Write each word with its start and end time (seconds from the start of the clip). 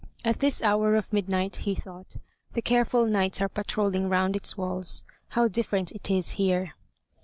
"At 0.25 0.39
this 0.39 0.63
hour 0.63 0.95
of 0.95 1.13
midnight," 1.13 1.57
he 1.57 1.75
thought, 1.75 2.17
"the 2.53 2.61
careful 2.63 3.05
knights 3.05 3.39
are 3.39 3.47
patrolling 3.47 4.09
round 4.09 4.35
its 4.35 4.57
walls. 4.57 5.03
How 5.27 5.47
different 5.47 5.91
it 5.91 6.09
is 6.09 6.31
here!" 6.31 6.73